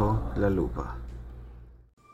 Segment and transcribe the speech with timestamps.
[0.00, 0.96] Bajo la lupa.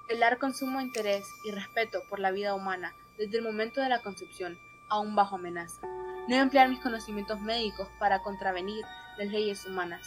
[0.09, 3.89] El dar con sumo interés y respeto por la vida humana desde el momento de
[3.89, 4.59] la concepción,
[4.91, 5.81] aún bajo amenaza.
[6.29, 8.85] No emplear mis conocimientos médicos para contravenir
[9.19, 10.05] las leyes humanas.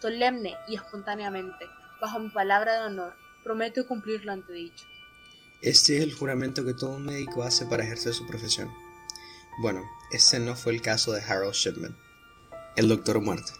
[0.00, 1.66] Solemne y espontáneamente,
[2.00, 4.84] bajo mi palabra de honor, prometo cumplir lo antedicho.
[5.62, 8.74] Este es el juramento que todo médico hace para ejercer su profesión.
[9.62, 11.96] Bueno, este no fue el caso de Harold Shipman,
[12.74, 13.52] el doctor muerte.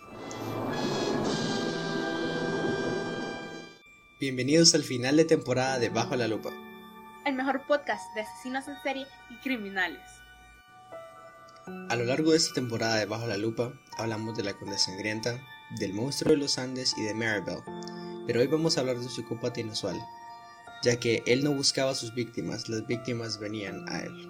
[4.21, 6.51] Bienvenidos al final de temporada de Bajo la Lupa.
[7.25, 10.03] El mejor podcast de asesinos en serie y criminales.
[11.89, 15.41] A lo largo de esta temporada de Bajo la Lupa hablamos de la Conde Sangrienta,
[15.79, 17.63] del monstruo de los Andes y de Maribel,
[18.27, 19.99] pero hoy vamos a hablar de un psicópata inusual,
[20.83, 24.29] ya que él no buscaba a sus víctimas, las víctimas venían a él.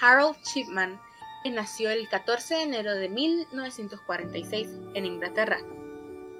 [0.00, 1.00] Harold Chipman
[1.48, 5.58] nació el 14 de enero de 1946 en Inglaterra.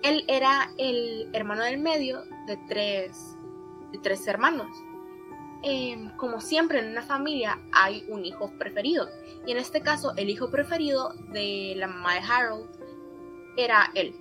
[0.04, 3.38] Él era el hermano del medio de tres,
[3.90, 4.68] de tres hermanos.
[5.62, 9.08] Em, como siempre en una familia hay un hijo preferido
[9.46, 12.68] y en este caso el hijo preferido de la mamá de Harold
[13.56, 14.14] era él.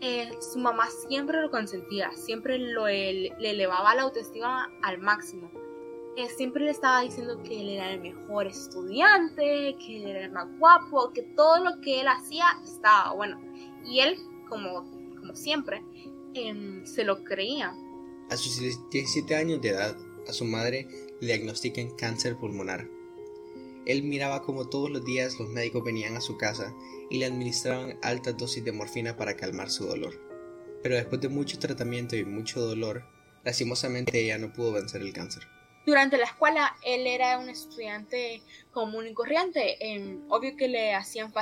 [0.00, 5.50] Eh, su mamá siempre lo consentía, siempre lo, le elevaba la autoestima al máximo.
[6.16, 10.32] Eh, siempre le estaba diciendo que él era el mejor estudiante, que él era el
[10.32, 13.38] más guapo, que todo lo que él hacía estaba bueno.
[13.84, 14.18] Y él,
[14.48, 14.97] como,
[15.28, 15.82] como siempre,
[16.32, 17.74] em, se lo creía.
[18.30, 19.94] A sus 17 años de edad,
[20.26, 20.88] a su madre
[21.20, 22.88] le diagnostican cáncer pulmonar.
[23.84, 26.74] Él miraba como todos los días los médicos venían a su casa
[27.10, 30.18] y le administraban altas dosis de morfina para calmar su dolor.
[30.82, 33.04] Pero después de mucho tratamiento y mucho dolor,
[33.44, 35.42] lastimosamente ella no pudo vencer el cáncer.
[35.84, 39.76] Durante la escuela él era un estudiante común y corriente.
[40.28, 41.32] obvio que le hacían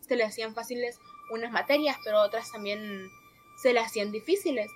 [0.00, 0.98] se le hacían fáciles
[1.30, 3.08] unas materias, pero otras también
[3.56, 4.70] se le hacían difíciles.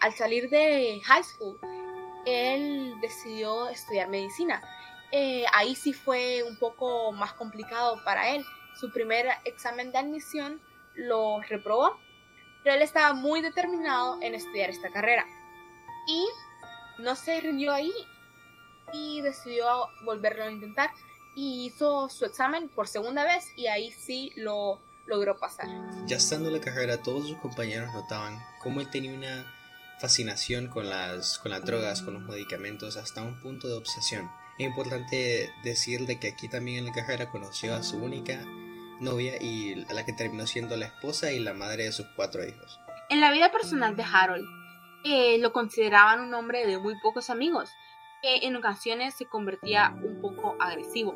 [0.00, 1.58] Al salir de high school,
[2.26, 4.62] él decidió estudiar medicina.
[5.12, 8.44] Eh, ahí sí fue un poco más complicado para él.
[8.78, 10.60] Su primer examen de admisión
[10.94, 11.98] lo reprobó,
[12.62, 15.24] pero él estaba muy determinado en estudiar esta carrera.
[16.08, 16.26] Y
[16.98, 17.92] no se rindió ahí
[18.92, 20.90] y decidió volverlo a intentar
[21.34, 25.66] y hizo su examen por segunda vez y ahí sí lo logró pasar.
[26.06, 29.46] Ya estando en la carrera, todos sus compañeros notaban cómo él tenía una
[29.98, 34.30] fascinación con las, con las drogas, con los medicamentos, hasta un punto de obsesión.
[34.58, 38.42] Es importante decir de que aquí también en la carrera conoció a su única
[39.00, 42.44] novia y a la que terminó siendo la esposa y la madre de sus cuatro
[42.44, 42.80] hijos.
[43.08, 44.46] En la vida personal de Harold,
[45.04, 47.70] eh, lo consideraban un hombre de muy pocos amigos,
[48.22, 51.14] que en ocasiones se convertía un poco agresivo.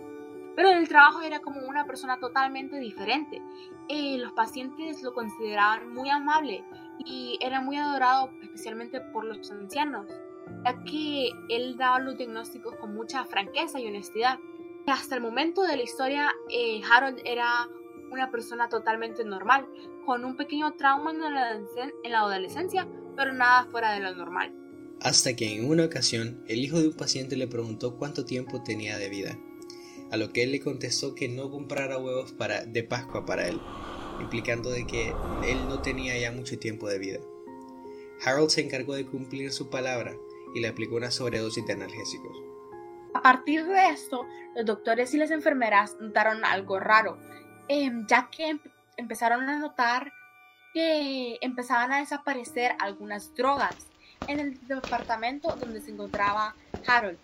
[0.61, 3.41] Pero en el trabajo era como una persona totalmente diferente.
[3.89, 6.63] Eh, los pacientes lo consideraban muy amable
[6.99, 10.07] y era muy adorado especialmente por los ancianos,
[10.63, 14.39] ya que él daba los diagnósticos con mucha franqueza y honestidad.
[14.87, 17.67] Hasta el momento de la historia, eh, Harold era
[18.11, 19.67] una persona totalmente normal,
[20.05, 24.53] con un pequeño trauma en la, en la adolescencia, pero nada fuera de lo normal.
[25.01, 28.99] Hasta que en una ocasión el hijo de un paciente le preguntó cuánto tiempo tenía
[28.99, 29.39] de vida,
[30.11, 33.61] a lo que él le contestó que no comprara huevos para, de Pascua para él,
[34.21, 35.15] implicando de que
[35.47, 37.19] él no tenía ya mucho tiempo de vida.
[38.25, 40.15] Harold se encargó de cumplir su palabra
[40.55, 42.37] y le aplicó una sobredosis de analgésicos.
[43.15, 47.19] A partir de esto, los doctores y las enfermeras notaron algo raro,
[47.69, 48.59] em, ya que
[48.97, 50.13] empezaron a notar
[50.73, 53.75] que empezaban a desaparecer algunas drogas
[54.29, 56.55] en el departamento donde se encontraba
[56.87, 57.19] Harold.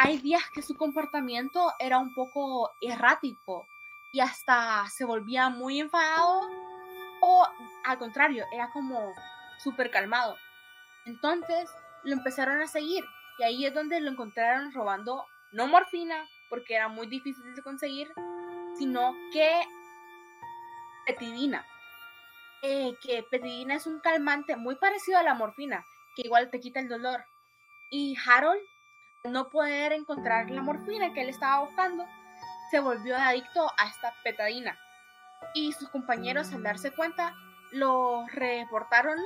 [0.00, 3.66] Hay días que su comportamiento era un poco errático
[4.12, 6.48] y hasta se volvía muy enfadado
[7.20, 7.46] o
[7.84, 9.12] al contrario, era como
[9.58, 10.36] súper calmado.
[11.04, 11.68] Entonces
[12.04, 13.04] lo empezaron a seguir
[13.38, 18.12] y ahí es donde lo encontraron robando no morfina, porque era muy difícil de conseguir,
[18.76, 19.62] sino que
[21.06, 21.66] petidina.
[22.62, 25.84] Eh, que petidina es un calmante muy parecido a la morfina,
[26.14, 27.24] que igual te quita el dolor.
[27.90, 28.60] Y Harold,
[29.24, 32.04] no poder encontrar la morfina que él estaba buscando,
[32.70, 34.78] se volvió adicto a esta petadina.
[35.54, 37.34] Y sus compañeros, al darse cuenta,
[37.72, 39.18] lo reportaron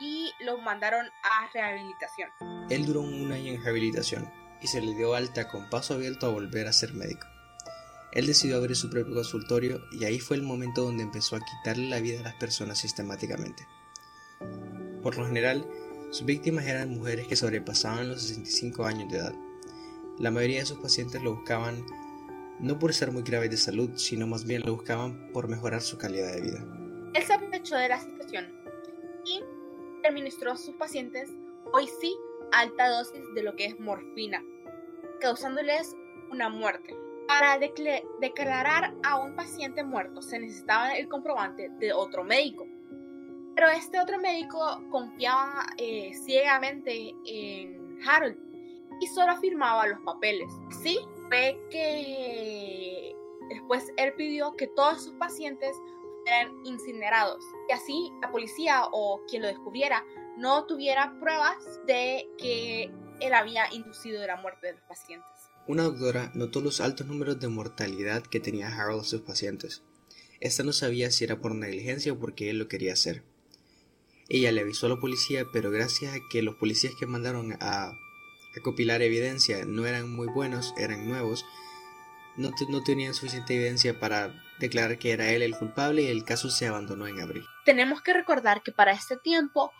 [0.00, 2.30] y lo mandaron a rehabilitación.
[2.70, 4.30] Él duró un año en rehabilitación
[4.60, 7.26] y se le dio alta con paso abierto a volver a ser médico.
[8.12, 11.88] Él decidió abrir su propio consultorio y ahí fue el momento donde empezó a quitarle
[11.88, 13.66] la vida a las personas sistemáticamente.
[15.02, 15.66] Por lo general,
[16.12, 19.34] sus víctimas eran mujeres que sobrepasaban los 65 años de edad.
[20.18, 21.86] La mayoría de sus pacientes lo buscaban
[22.60, 25.96] no por ser muy graves de salud, sino más bien lo buscaban por mejorar su
[25.96, 26.66] calidad de vida.
[27.14, 28.46] Él se aprovechó de la situación
[29.24, 29.42] y
[30.06, 31.30] administró a sus pacientes,
[31.72, 32.14] hoy sí,
[32.52, 34.44] alta dosis de lo que es morfina,
[35.18, 35.96] causándoles
[36.30, 36.94] una muerte.
[37.26, 42.66] Para declarar a un paciente muerto se necesitaba el comprobante de otro médico.
[43.54, 48.36] Pero este otro médico confiaba eh, ciegamente en Harold
[49.00, 50.50] y solo firmaba los papeles.
[50.82, 53.14] Sí, fue que
[53.48, 55.76] después él pidió que todos sus pacientes
[56.22, 60.04] fueran incinerados y así la policía o quien lo descubriera
[60.38, 61.56] no tuviera pruebas
[61.86, 62.90] de que
[63.20, 65.28] él había inducido la muerte de los pacientes.
[65.66, 69.82] Una doctora notó los altos números de mortalidad que tenía Harold a sus pacientes.
[70.40, 73.22] Esta no sabía si era por negligencia o porque él lo quería hacer.
[74.28, 77.98] Ella le avisó a la policía, pero gracias a que los policías que mandaron a
[78.54, 81.44] recopilar evidencia no eran muy buenos, eran nuevos,
[82.36, 86.50] no, no, tenían suficiente evidencia para declarar que era él el culpable y el caso
[86.50, 87.46] se abandonó en abril.
[87.64, 89.72] Tenemos que recordar que para este tiempo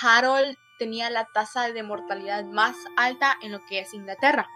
[0.00, 4.48] Harold tenía la tasa de mortalidad más alta en lo que es Inglaterra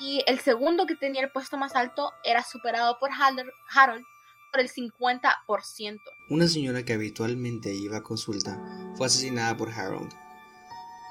[0.00, 4.04] y el segundo que tenía el puesto más alto era superado por Harold
[4.50, 6.00] por el 50%.
[6.28, 8.60] Una señora que habitualmente iba a consulta
[8.96, 10.12] fue asesinada por Harold.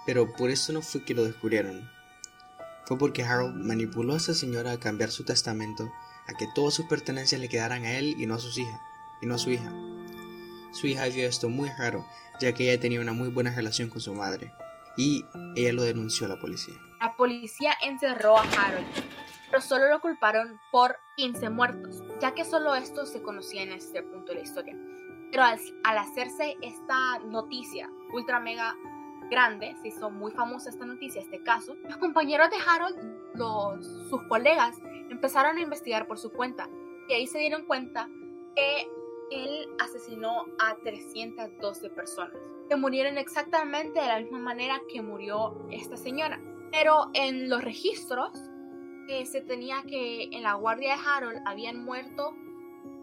[0.05, 1.89] Pero por eso no fue que lo descubrieron.
[2.85, 5.91] Fue porque Harold manipuló a esa señora a cambiar su testamento
[6.27, 8.79] a que todas sus pertenencias le quedaran a él y no a sus hijas,
[9.21, 9.71] y no a su hija.
[10.71, 12.05] Su hija vio esto muy raro,
[12.39, 14.53] ya que ella tenía una muy buena relación con su madre,
[14.95, 15.25] y
[15.55, 16.75] ella lo denunció a la policía.
[16.99, 18.85] La policía encerró a Harold,
[19.49, 24.03] pero solo lo culparon por 15 muertos, ya que solo esto se conocía en este
[24.03, 24.77] punto de la historia.
[25.31, 28.75] Pero al, hacerse esta noticia ultra mega
[29.29, 32.97] grande, se hizo muy famosa esta noticia, este caso, los compañeros de Harold,
[33.35, 34.77] los, sus colegas,
[35.09, 36.67] empezaron a investigar por su cuenta
[37.07, 38.09] y ahí se dieron cuenta
[38.55, 38.87] que
[39.31, 42.37] él asesinó a 312 personas,
[42.67, 46.41] que murieron exactamente de la misma manera que murió esta señora.
[46.71, 48.31] Pero en los registros
[49.25, 52.35] se tenía que en la guardia de Harold habían muerto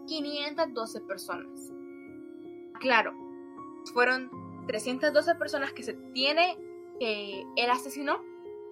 [0.07, 1.71] 512 personas.
[2.79, 3.13] Claro,
[3.93, 4.29] fueron
[4.67, 6.57] 312 personas que se tiene
[6.99, 8.23] que él asesinó,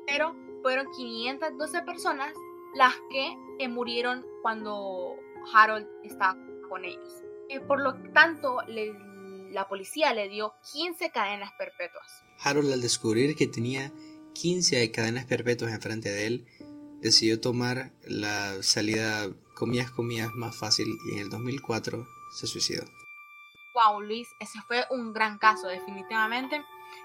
[0.08, 2.34] pero fueron 512 personas
[2.76, 5.16] las que eh, murieron cuando
[5.54, 6.38] Harold estaba
[6.70, 7.24] con ellos.
[7.50, 8.58] Eh, por lo tanto,
[9.52, 12.24] la policía le dio 15 cadenas perpetuas.
[12.40, 13.92] Harold al descubrir que tenía
[14.34, 16.46] 15 cadenas perpetuas enfrente de él,
[17.02, 22.84] decidió tomar la salida comillas comillas más fácil y en el 2004 se suicidó.
[23.74, 26.64] Wow, Luis, ese fue un gran caso, definitivamente.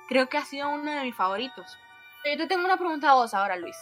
[0.09, 1.67] Creo que ha sido uno de mis favoritos.
[2.23, 3.77] Pero yo te tengo una pregunta a vos ahora, Luis.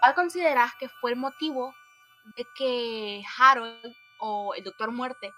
[0.00, 1.74] ¿Cuál consideras que fue el motivo
[2.36, 5.32] de que Harold o el Doctor Muerte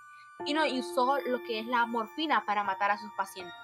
[0.45, 3.55] vino y usó lo que es la morfina para matar a sus pacientes?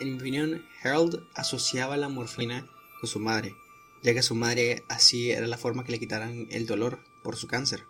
[0.00, 2.66] En mi opinión, Harold asociaba la morfina
[3.06, 3.54] su madre,
[4.04, 7.48] ya que su madre así era la forma que le quitaran el dolor por su
[7.48, 7.86] cáncer.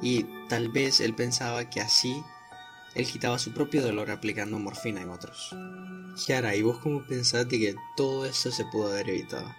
[0.00, 2.24] Y tal vez él pensaba que así
[2.94, 5.54] él quitaba su propio dolor aplicando morfina en otros.
[6.16, 9.54] Kiara, ¿y vos cómo pensaste que todo esto se pudo haber evitado?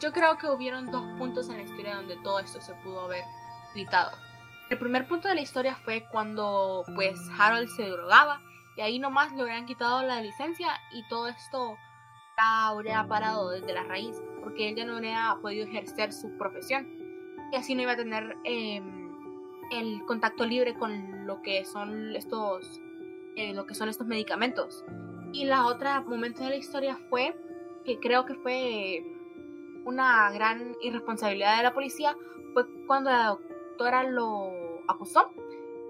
[0.00, 3.24] Yo creo que hubieron dos puntos en la historia donde todo esto se pudo haber
[3.74, 4.16] evitado.
[4.70, 8.40] El primer punto de la historia fue cuando pues Harold se drogaba
[8.78, 11.76] y ahí nomás le hubieran quitado la licencia y todo esto
[12.42, 16.88] habría parado desde la raíz, porque él ya no habría podido ejercer su profesión
[17.52, 19.10] y así no iba a tener em,
[19.70, 22.80] el contacto libre con lo que son estos,
[23.36, 24.84] eh, lo que son estos medicamentos.
[25.32, 27.36] Y la otra momento de la historia fue
[27.84, 29.04] que creo que fue
[29.84, 32.16] una gran irresponsabilidad de la policía
[32.52, 34.50] fue cuando la doctora lo
[34.88, 35.32] acusó.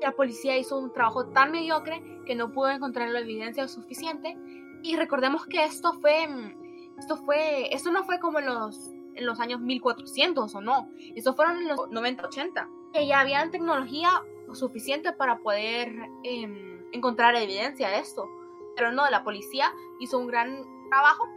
[0.00, 4.37] La policía hizo un trabajo tan mediocre que no pudo encontrar la evidencia suficiente
[4.82, 9.26] y recordemos que esto fue, mm, esto fue, esto no fue como en los, en
[9.26, 14.10] los años 1400 o no, esto fueron en los 90-80, que ya había tecnología
[14.52, 15.94] suficiente para poder
[16.25, 18.28] em, encontrar evidencia de esto.
[18.76, 21.28] Pero no, la policía hizo un gran trabajo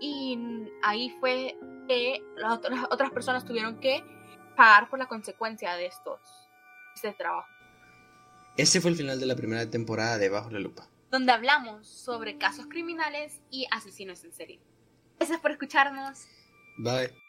[0.00, 0.38] y
[0.82, 1.58] ahí fue
[1.88, 2.60] que las
[2.90, 4.02] otras personas tuvieron que
[4.56, 6.20] pagar por la consecuencia de estos,
[6.94, 7.48] este trabajo.
[8.56, 12.38] Este fue el final de la primera temporada de Bajo la Lupa donde hablamos sobre
[12.38, 14.60] casos criminales y asesinos en serie.
[15.16, 16.26] Gracias por escucharnos.
[16.78, 17.23] Bye.